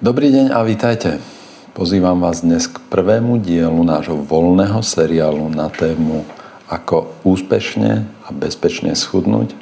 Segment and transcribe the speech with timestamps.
[0.00, 1.20] Dobrý deň a vítajte.
[1.76, 6.24] Pozývam vás dnes k prvému dielu nášho voľného seriálu na tému
[6.72, 9.52] ako úspešne a bezpečne schudnúť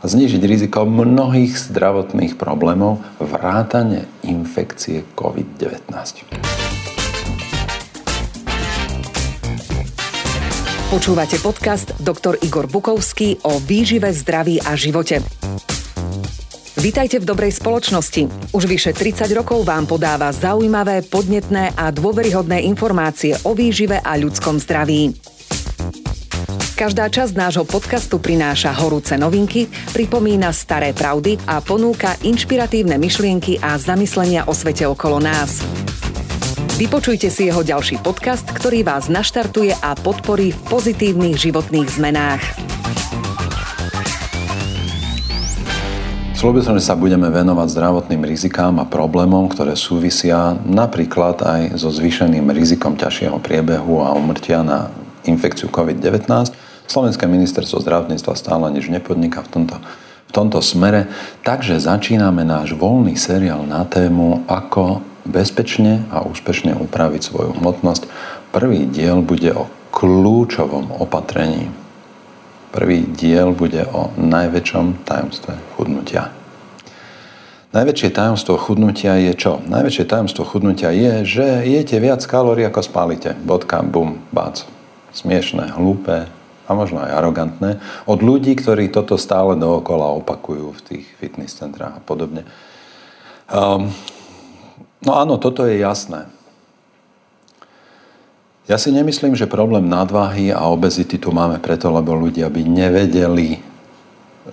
[0.00, 5.92] a znižiť riziko mnohých zdravotných problémov vrátane infekcie COVID-19.
[10.88, 12.40] Počúvate podcast Dr.
[12.40, 15.20] Igor Bukovský o výžive, zdraví a živote.
[16.78, 18.54] Vítajte v dobrej spoločnosti.
[18.54, 24.62] Už vyše 30 rokov vám podáva zaujímavé, podnetné a dôveryhodné informácie o výžive a ľudskom
[24.62, 25.10] zdraví.
[26.78, 33.74] Každá časť nášho podcastu prináša horúce novinky, pripomína staré pravdy a ponúka inšpiratívne myšlienky a
[33.74, 35.58] zamyslenia o svete okolo nás.
[36.78, 42.77] Vypočujte si jeho ďalší podcast, ktorý vás naštartuje a podporí v pozitívnych životných zmenách.
[46.38, 51.90] Slúbil som, že sa budeme venovať zdravotným rizikám a problémom, ktoré súvisia napríklad aj so
[51.90, 54.86] zvýšeným rizikom ťažšieho priebehu a umrtia na
[55.26, 56.30] infekciu COVID-19.
[56.86, 59.82] Slovenské ministerstvo zdravotníctva stále nič nepodniká v tomto,
[60.30, 61.10] v tomto smere,
[61.42, 68.06] takže začíname náš voľný seriál na tému, ako bezpečne a úspešne upraviť svoju hmotnosť.
[68.54, 71.88] Prvý diel bude o kľúčovom opatrení
[72.68, 76.37] Prvý diel bude o najväčšom tajomstve chudnutia.
[77.68, 79.60] Najväčšie tajomstvo chudnutia je čo?
[79.60, 83.36] Najväčšie tajomstvo chudnutia je, že jete viac kalórií, ako spálite.
[83.44, 84.64] Bodka, bum, bác.
[85.12, 86.32] Smiešné, hlúpe
[86.64, 87.76] a možno aj arogantné.
[88.08, 92.48] Od ľudí, ktorí toto stále dookola opakujú v tých fitness centrách a podobne.
[93.52, 93.92] Um,
[95.04, 96.24] no áno, toto je jasné.
[98.64, 103.60] Ja si nemyslím, že problém nadváhy a obezity tu máme preto, lebo ľudia by nevedeli,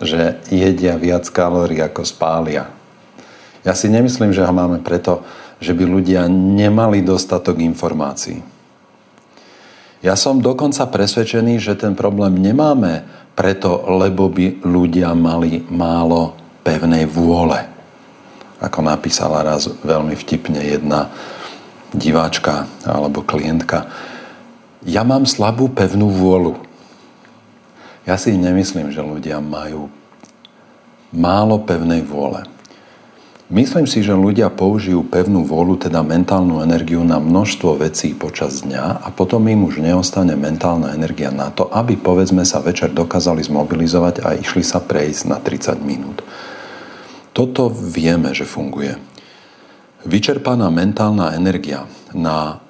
[0.03, 2.75] že jedia viac kalórií ako spália.
[3.65, 5.25] Ja si nemyslím, že ho máme preto,
[5.57, 8.45] že by ľudia nemali dostatok informácií.
[10.05, 17.09] Ja som dokonca presvedčený, že ten problém nemáme preto, lebo by ľudia mali málo pevnej
[17.09, 17.65] vôle.
[18.61, 21.09] Ako napísala raz veľmi vtipne jedna
[21.89, 23.89] diváčka alebo klientka,
[24.85, 26.61] ja mám slabú pevnú vôľu.
[28.05, 29.89] Ja si nemyslím, že ľudia majú
[31.09, 32.45] málo pevnej vôle.
[33.45, 39.05] Myslím si, že ľudia použijú pevnú vôľu, teda mentálnu energiu na množstvo vecí počas dňa
[39.05, 44.25] a potom im už neostane mentálna energia na to, aby povedzme sa večer dokázali zmobilizovať
[44.25, 46.25] a išli sa prejsť na 30 minút.
[47.37, 48.97] Toto vieme, že funguje.
[50.09, 51.85] Vyčerpaná mentálna energia
[52.17, 52.65] na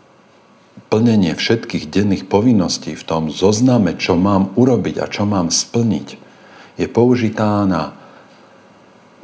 [0.92, 6.20] plnenie všetkých denných povinností v tom zozname, čo mám urobiť a čo mám splniť,
[6.76, 7.96] je použitá na,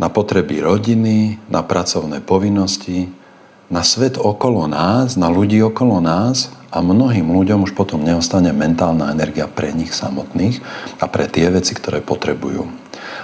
[0.02, 3.14] na potreby rodiny, na pracovné povinnosti,
[3.70, 9.14] na svet okolo nás, na ľudí okolo nás a mnohým ľuďom už potom neostane mentálna
[9.14, 10.58] energia pre nich samotných
[10.98, 12.66] a pre tie veci, ktoré potrebujú.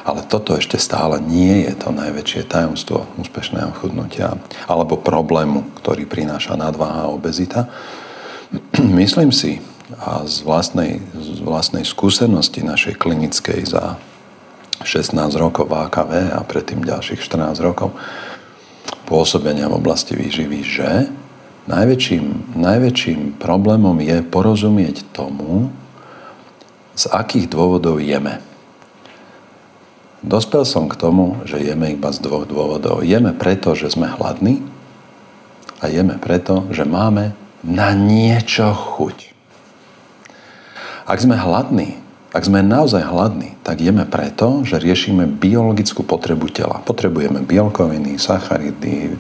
[0.06, 4.38] Ale toto ešte stále nie je to najväčšie tajomstvo úspešného chudnutia
[4.70, 7.68] alebo problému, ktorý prináša nadváha a obezita.
[9.02, 9.60] Myslím si,
[9.98, 13.96] a z vlastnej, z vlastnej skúsenosti našej klinickej za
[14.84, 17.96] 16 rokov v AKV a predtým ďalších 14 rokov
[19.08, 20.90] pôsobenia v oblasti výživy, že
[21.72, 25.72] najväčším, najväčším problémom je porozumieť tomu,
[26.98, 28.42] z akých dôvodov jeme.
[30.26, 33.06] Dospel som k tomu, že jeme iba z dvoch dôvodov.
[33.06, 34.66] Jeme preto, že sme hladní
[35.78, 39.30] a jeme preto, že máme na niečo chuť.
[41.06, 42.02] Ak sme hladní,
[42.32, 46.84] ak sme naozaj hladní, tak jeme preto, že riešime biologickú potrebu tela.
[46.84, 49.16] Potrebujeme bielkoviny, sacharidy,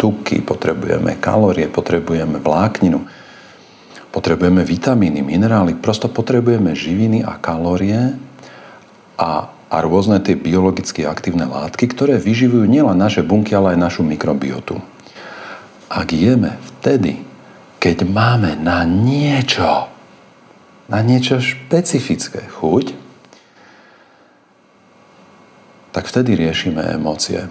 [0.00, 3.04] tuky, potrebujeme kalórie, potrebujeme vlákninu,
[4.08, 8.16] potrebujeme vitamíny, minerály, prosto potrebujeme živiny a kalórie
[9.20, 14.02] a a rôzne tie biologicky aktívne látky, ktoré vyživujú nielen naše bunky, ale aj našu
[14.06, 14.78] mikrobiotu.
[15.90, 17.22] Ak jeme vtedy,
[17.82, 19.90] keď máme na niečo,
[20.86, 22.94] na niečo špecifické chuť,
[25.90, 27.48] tak vtedy riešime emócie.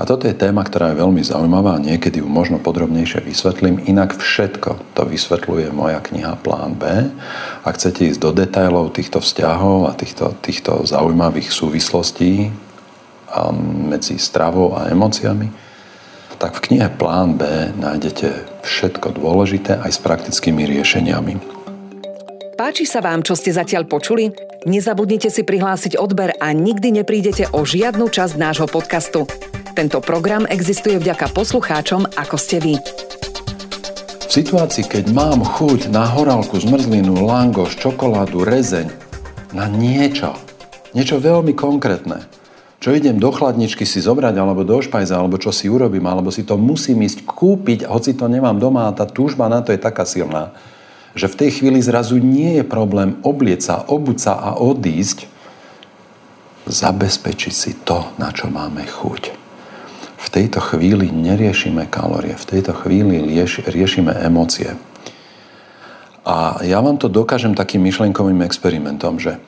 [0.00, 3.76] A toto je téma, ktorá je veľmi zaujímavá a niekedy ju možno podrobnejšie vysvetlím.
[3.84, 7.12] Inak všetko to vysvetľuje moja kniha Plán B.
[7.60, 12.48] Ak chcete ísť do detajlov týchto vzťahov a týchto, týchto zaujímavých súvislostí
[13.88, 15.52] medzi stravou a emóciami,
[16.40, 21.61] tak v knihe Plán B nájdete všetko dôležité aj s praktickými riešeniami.
[22.62, 24.30] Páči sa vám, čo ste zatiaľ počuli?
[24.70, 29.26] Nezabudnite si prihlásiť odber a nikdy neprídete o žiadnu časť nášho podcastu.
[29.74, 32.78] Tento program existuje vďaka poslucháčom, ako ste vy.
[32.78, 38.94] V situácii, keď mám chuť na horálku, zmrzlinu, langoš, čokoládu, rezeň,
[39.50, 40.30] na niečo,
[40.94, 42.22] niečo veľmi konkrétne,
[42.78, 46.46] čo idem do chladničky si zobrať, alebo do špajza, alebo čo si urobím, alebo si
[46.46, 50.06] to musím ísť kúpiť, hoci to nemám doma a tá túžba na to je taká
[50.06, 50.54] silná,
[51.12, 55.28] že v tej chvíli zrazu nie je problém oblieť sa a odísť,
[56.66, 59.22] zabezpečiť si to, na čo máme chuť.
[60.22, 64.78] V tejto chvíli neriešime kalórie, v tejto chvíli rieš, riešime emócie.
[66.22, 69.42] A ja vám to dokážem takým myšlenkovým experimentom, že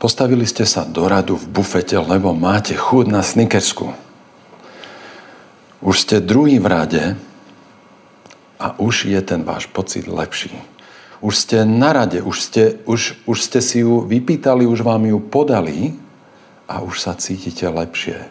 [0.00, 3.92] Postavili ste sa do radu v bufete, lebo máte chud na snickersku.
[5.84, 7.04] Už ste druhý v rade
[8.56, 10.56] a už je ten váš pocit lepší.
[11.20, 15.20] Už ste na rade, už ste, už, už ste si ju vypýtali, už vám ju
[15.20, 15.92] podali
[16.64, 18.24] a už sa cítite lepšie.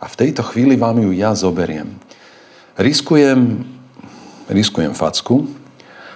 [0.00, 1.96] A v tejto chvíli vám ju ja zoberiem.
[2.76, 3.64] Riskujem,
[4.52, 5.48] riskujem facku,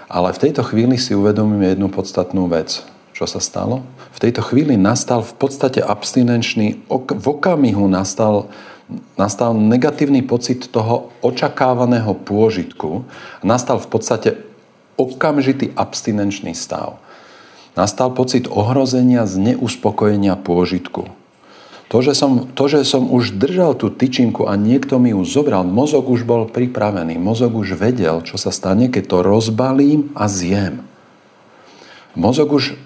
[0.05, 2.81] ale v tejto chvíli si uvedomím jednu podstatnú vec–
[3.19, 3.83] čo sa stalo?
[4.15, 8.47] V tejto chvíli nastal v podstate abstinenčný, v okamihu nastal,
[9.19, 13.03] nastal negatívny pocit toho očakávaného pôžitku.
[13.43, 14.31] Nastal v podstate
[14.99, 16.99] okamžitý abstinenčný stav.
[17.79, 21.15] Nastal pocit ohrozenia z neuspokojenia pôžitku.
[21.89, 25.65] To že, som, to, že som už držal tú tyčinku a niekto mi ju zobral,
[25.65, 30.85] mozog už bol pripravený, mozog už vedel, čo sa stane, keď to rozbalím a zjem.
[32.13, 32.77] Mozog už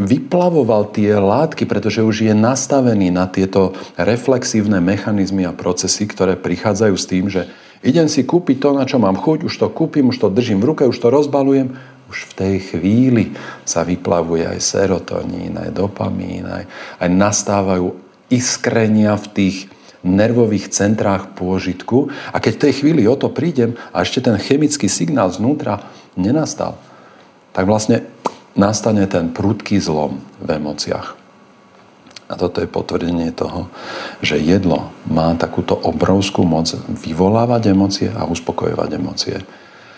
[0.00, 6.94] vyplavoval tie látky, pretože už je nastavený na tieto reflexívne mechanizmy a procesy, ktoré prichádzajú
[6.96, 7.52] s tým, že
[7.84, 10.74] idem si kúpiť to, na čo mám chuť, už to kúpim, už to držím v
[10.74, 11.76] ruke, už to rozbalujem.
[12.10, 16.66] Už v tej chvíli sa vyplavuje aj serotonín, aj dopamín, aj,
[16.98, 17.94] aj nastávajú
[18.26, 19.56] iskrenia v tých
[20.02, 22.10] nervových centrách pôžitku.
[22.34, 25.86] A keď v tej chvíli o to prídem a ešte ten chemický signál znútra
[26.18, 26.82] nenastal,
[27.54, 28.02] tak vlastne
[28.58, 31.19] nastane ten prudký zlom v emóciách.
[32.30, 33.66] A toto je potvrdenie toho,
[34.22, 39.36] že jedlo má takúto obrovskú moc vyvolávať emócie a uspokojovať emócie.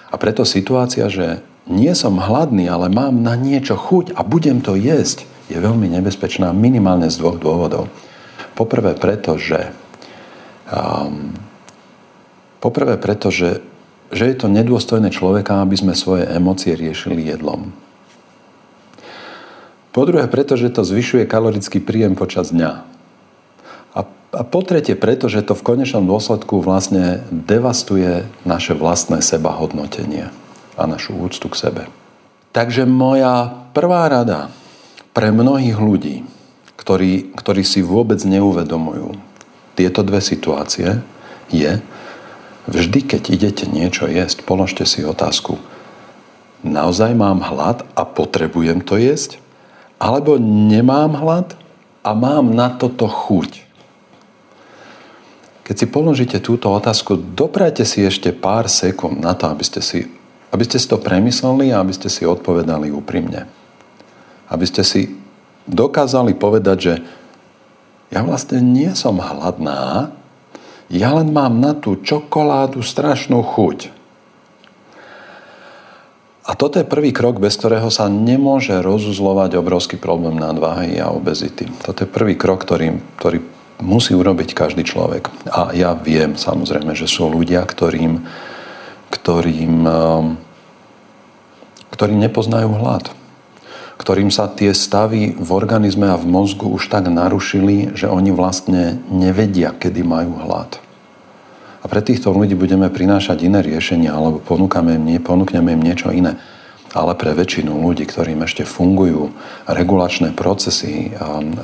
[0.08, 4.81] A preto situácia, že nie som hladný, ale mám na niečo chuť a budem to
[4.81, 7.93] jesť, je veľmi nebezpečná minimálne z dvoch dôvodov.
[8.56, 9.69] Poprvé preto, že
[10.73, 11.37] um,
[12.64, 13.61] poprvé preto, že,
[14.08, 17.81] že je to nedôstojné človeka, aby sme svoje emócie riešili jedlom.
[19.93, 22.89] Po druhé, pretože to zvyšuje kalorický príjem počas dňa.
[23.93, 30.33] A, a po tretie, pretože to v konečnom dôsledku vlastne devastuje naše vlastné sebahodnotenie
[30.81, 31.83] a našu úctu k sebe.
[32.56, 34.49] Takže moja prvá rada
[35.12, 36.17] pre mnohých ľudí,
[36.81, 39.21] ktorí, ktorí si vôbec neuvedomujú
[39.77, 41.05] tieto dve situácie,
[41.53, 41.85] je,
[42.65, 45.61] vždy, keď idete niečo jesť, položte si otázku,
[46.65, 49.42] naozaj mám hlad a potrebujem to jesť?
[50.02, 51.54] Alebo nemám hlad
[52.02, 53.62] a mám na toto chuť.
[55.62, 60.10] Keď si položíte túto otázku, doprajte si ešte pár sekúnd na to, aby ste si,
[60.50, 63.46] aby ste si to premysleli a aby ste si odpovedali úprimne.
[64.50, 65.14] Aby ste si
[65.70, 66.94] dokázali povedať, že
[68.10, 70.10] ja vlastne nie som hladná,
[70.90, 74.02] ja len mám na tú čokoládu strašnú chuť.
[76.43, 81.70] A toto je prvý krok, bez ktorého sa nemôže rozuzlovať obrovský problém nadváhy a obezity.
[81.87, 83.39] Toto je prvý krok, ktorý, ktorý
[83.79, 85.31] musí urobiť každý človek.
[85.46, 88.27] A ja viem samozrejme, že sú ľudia, ktorým,
[89.15, 90.27] ktorým, ehm,
[91.94, 93.15] ktorí nepoznajú hlad.
[94.03, 98.99] Ktorým sa tie stavy v organizme a v mozgu už tak narušili, že oni vlastne
[99.15, 100.81] nevedia, kedy majú hlad.
[101.82, 106.39] A pre týchto ľudí budeme prinášať iné riešenia, alebo ponúkame im, ponúkneme im niečo iné.
[106.94, 109.34] Ale pre väčšinu ľudí, ktorým ešte fungujú
[109.67, 111.10] regulačné procesy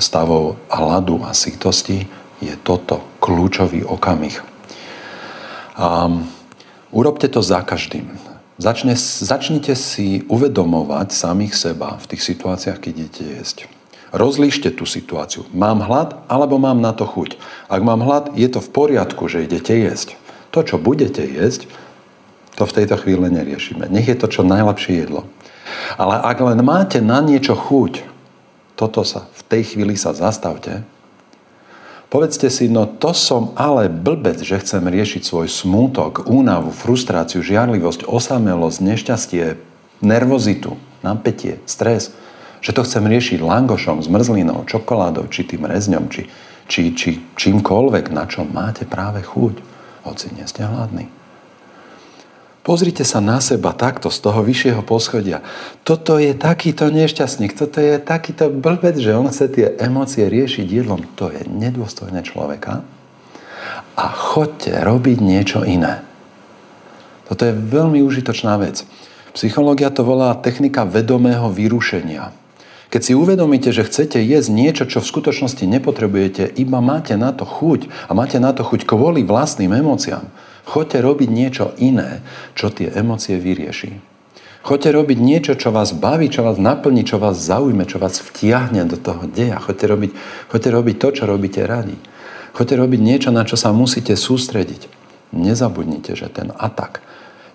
[0.03, 2.09] stavov hladu a sítosti,
[2.43, 4.41] je toto kľúčový okamih.
[5.79, 6.11] A
[6.91, 8.11] urobte to za každým.
[8.59, 13.78] Začne, začnite si uvedomovať samých seba v tých situáciách, keď idete jesť.
[14.09, 15.45] Rozlíšte tú situáciu.
[15.53, 17.37] Mám hlad alebo mám na to chuť.
[17.69, 20.17] Ak mám hlad, je to v poriadku, že idete jesť.
[20.57, 21.69] To, čo budete jesť,
[22.57, 23.85] to v tejto chvíli neriešime.
[23.93, 25.29] Nech je to čo najlepšie jedlo.
[26.01, 28.01] Ale ak len máte na niečo chuť,
[28.81, 30.89] toto sa, v tej chvíli sa zastavte.
[32.09, 38.09] Povedzte si, no to som ale blbec, že chcem riešiť svoj smútok, únavu, frustráciu, žiarlivosť,
[38.09, 39.45] osamelosť, nešťastie,
[40.01, 42.09] nervozitu, napätie, stres–
[42.61, 46.27] že to chcem riešiť langošom, zmrzlinou, čokoládou, či tým rezňom, či,
[46.67, 49.55] či, či čímkoľvek, na čo máte práve chuť,
[50.07, 51.09] hoci nie ste hladní.
[52.69, 55.41] Pozrite sa na seba takto z toho vyššieho poschodia.
[55.89, 61.01] Toto je takýto nešťastník, toto je takýto blbec, že on chce tie emócie riešiť jedlom.
[61.17, 62.85] To je nedôstojné človeka.
[63.97, 66.05] A chodte robiť niečo iné.
[67.25, 68.85] Toto je veľmi užitočná vec.
[69.33, 72.37] Psychológia to volá technika vedomého vyrušenia.
[72.89, 77.45] Keď si uvedomíte, že chcete jesť niečo, čo v skutočnosti nepotrebujete, iba máte na to
[77.45, 80.25] chuť a máte na to chuť kvôli vlastným emóciám,
[80.69, 82.21] Choďte robiť niečo iné,
[82.53, 84.05] čo tie emócie vyrieši.
[84.61, 88.85] Choďte robiť niečo, čo vás baví, čo vás naplní, čo vás zaujme, čo vás vtiahne
[88.85, 89.57] do toho deja.
[89.57, 90.11] Choďte robiť,
[90.53, 91.97] choďte robiť to, čo robíte radi.
[92.53, 94.93] Choďte robiť niečo, na čo sa musíte sústrediť.
[95.33, 97.01] Nezabudnite, že ten atak.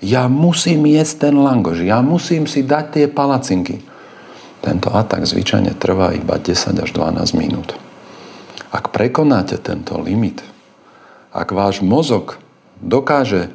[0.02, 3.86] Ja musím jesť ten langoš, ja musím si dať tie palacinky.
[4.64, 7.76] Tento atak zvyčajne trvá iba 10 až 12 minút.
[8.72, 10.40] Ak prekonáte tento limit,
[11.36, 12.40] ak váš mozog
[12.80, 13.52] dokáže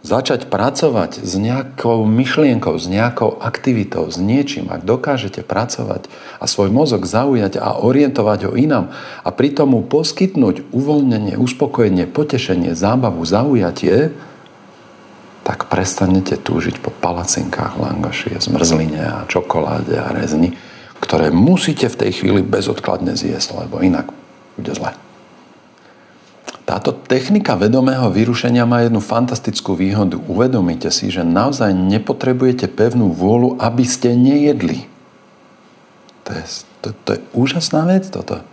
[0.00, 6.08] začať pracovať s nejakou myšlienkou, s nejakou aktivitou, s niečím, ak dokážete pracovať
[6.40, 12.72] a svoj mozog zaujať a orientovať ho inám a pritom mu poskytnúť uvoľnenie, uspokojenie, potešenie,
[12.72, 14.16] zábavu, zaujatie,
[15.50, 20.54] tak prestanete túžiť po palacinkách, langoši, zmrzline a čokoláde a rezni,
[21.02, 24.14] ktoré musíte v tej chvíli bezodkladne zjesť, lebo inak
[24.54, 24.94] bude zle.
[26.62, 30.22] Táto technika vedomého vyrušenia má jednu fantastickú výhodu.
[30.22, 34.86] Uvedomíte si, že naozaj nepotrebujete pevnú vôľu, aby ste nejedli.
[36.22, 36.44] To je,
[36.78, 38.46] to, to je úžasná vec toto.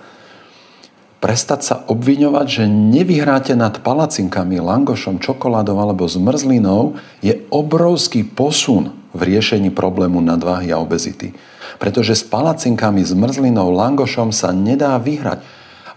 [1.18, 9.34] Prestať sa obviňovať, že nevyhráte nad palacinkami, langošom, čokoládou alebo zmrzlinou je obrovský posun v
[9.34, 11.34] riešení problému nadváhy a obezity.
[11.82, 15.42] Pretože s palacinkami, zmrzlinou, langošom sa nedá vyhrať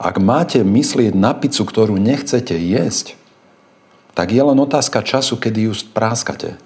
[0.01, 3.21] ak máte myslieť na pizzu, ktorú nechcete jesť,
[4.17, 6.57] tak je len otázka času, kedy ju spráskate.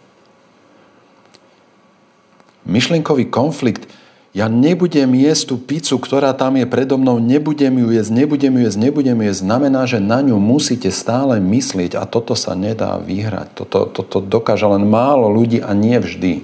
[2.63, 3.91] Myšlienkový konflikt,
[4.35, 8.63] ja nebudem jesť tú pizzu, ktorá tam je predo mnou, nebudem ju jesť, nebudem ju
[8.67, 12.99] jesť, nebudem ju jesť, znamená, že na ňu musíte stále myslieť a toto sa nedá
[12.99, 13.55] vyhrať.
[13.55, 16.43] Toto, toto dokáže len málo ľudí a nie vždy.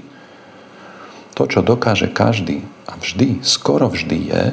[1.35, 4.45] To, čo dokáže každý a vždy, skoro vždy je,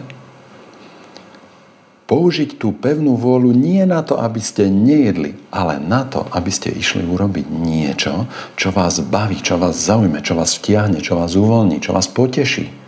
[2.10, 6.74] použiť tú pevnú vôľu nie na to, aby ste nejedli, ale na to, aby ste
[6.74, 8.25] išli urobiť niečo,
[8.58, 12.87] čo vás baví, čo vás zaujme, čo vás vtiahne, čo vás uvoľní, čo vás poteší.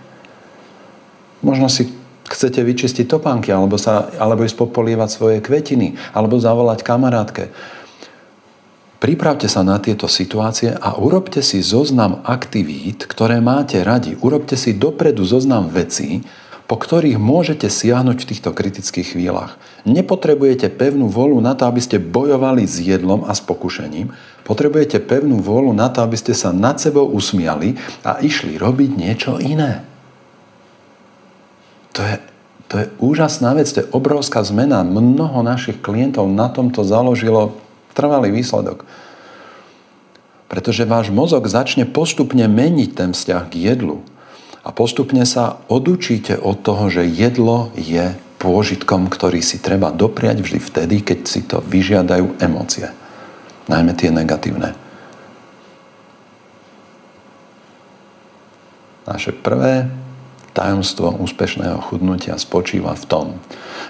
[1.39, 1.89] Možno si
[2.29, 7.49] chcete vyčistiť topánky, alebo, sa, alebo ísť popolievať svoje kvetiny, alebo zavolať kamarátke.
[8.99, 14.19] Pripravte sa na tieto situácie a urobte si zoznam aktivít, ktoré máte radi.
[14.19, 16.27] Urobte si dopredu zoznam vecí,
[16.67, 19.57] po ktorých môžete siahnuť v týchto kritických chvíľach.
[19.89, 24.11] Nepotrebujete pevnú volu na to, aby ste bojovali s jedlom a s pokušením.
[24.45, 29.41] Potrebujete pevnú volu na to, aby ste sa nad sebou usmiali a išli robiť niečo
[29.41, 29.81] iné.
[31.99, 32.15] To je,
[32.71, 34.87] to je úžasná vec, to je obrovská zmena.
[34.87, 37.59] Mnoho našich klientov na tomto založilo
[37.91, 38.87] trvalý výsledok.
[40.47, 43.99] Pretože váš mozog začne postupne meniť ten vzťah k jedlu
[44.63, 50.59] a postupne sa odučíte od toho, že jedlo je pôžitkom, ktorý si treba dopriať vždy
[50.63, 52.87] vtedy, keď si to vyžiadajú emócie.
[53.67, 54.71] Najmä tie negatívne.
[59.03, 59.91] Naše prvé
[60.53, 63.27] tajomstvo úspešného chudnutia spočíva v tom,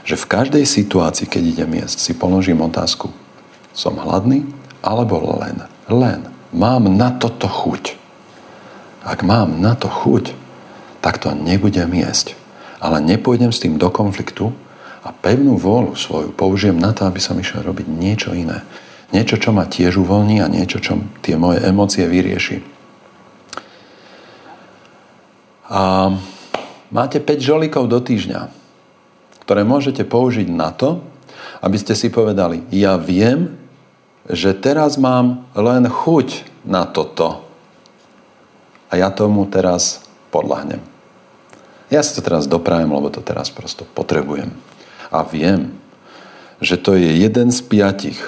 [0.04, 3.12] že v každej situácii, keď idem jesť, si položím otázku.
[3.76, 4.44] Som hladný?
[4.80, 8.00] Alebo len, len mám na toto chuť.
[9.04, 10.36] Ak mám na to chuť,
[11.00, 12.36] tak to nebudem jesť.
[12.80, 14.56] Ale nepôjdem s tým do konfliktu
[15.04, 18.64] a pevnú vôľu svoju použijem na to, aby som išiel robiť niečo iné.
[19.10, 22.62] Niečo, čo ma tiež uvoľní a niečo, čo tie moje emócie vyrieši.
[25.70, 26.14] A
[26.90, 28.50] máte 5 žolíkov do týždňa,
[29.46, 31.02] ktoré môžete použiť na to,
[31.62, 33.58] aby ste si povedali, ja viem,
[34.30, 37.46] že teraz mám len chuť na toto.
[38.90, 40.82] A ja tomu teraz podľahnem.
[41.90, 44.54] Ja si to teraz doprajem, lebo to teraz prosto potrebujem.
[45.10, 45.74] A viem,
[46.62, 48.20] že to je jeden z piatich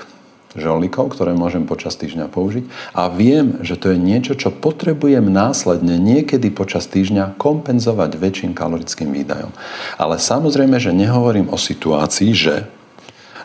[0.56, 5.96] žolíkov, ktoré môžem počas týždňa použiť a viem, že to je niečo, čo potrebujem následne
[5.96, 9.52] niekedy počas týždňa kompenzovať väčším kalorickým výdajom.
[9.96, 12.68] Ale samozrejme, že nehovorím o situácii, že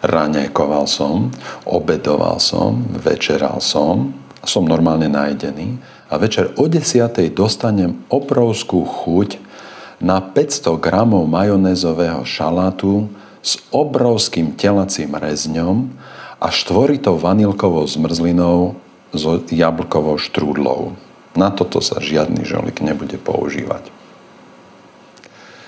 [0.03, 1.31] raňajkoval som,
[1.65, 7.11] obedoval som, večeral som, som normálne najedený a večer o 10.
[7.35, 9.43] dostanem obrovskú chuť
[9.99, 13.11] na 500 gramov majonézového šalátu
[13.41, 15.91] s obrovským telacím rezňom
[16.47, 18.79] a štvoritou vanilkovou zmrzlinou
[19.11, 20.95] so jablkovou štrúdlou.
[21.35, 23.91] Na toto sa žiadny žolik nebude používať.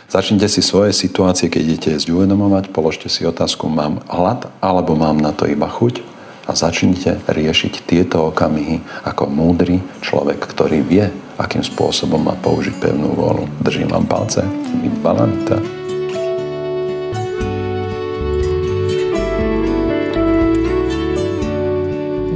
[0.08, 5.18] Začnite si svoje situácie, keď idete jesť uvedomovať, položte si otázku, mám hlad alebo mám
[5.18, 6.00] na to iba chuť
[6.48, 13.12] a začnite riešiť tieto okamihy ako múdry človek, ktorý vie, akým spôsobom má použiť pevnú
[13.12, 13.44] vôľu.
[13.60, 14.46] Držím vám palce.
[14.80, 15.77] Vy balanita.